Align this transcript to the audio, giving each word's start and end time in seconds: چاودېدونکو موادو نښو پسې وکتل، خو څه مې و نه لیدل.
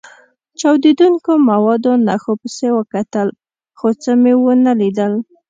چاودېدونکو 0.59 1.31
موادو 1.49 1.91
نښو 2.07 2.33
پسې 2.41 2.67
وکتل، 2.77 3.27
خو 3.77 3.87
څه 4.01 4.11
مې 4.21 4.33
و 4.37 4.45
نه 4.65 4.73
لیدل. 4.79 5.13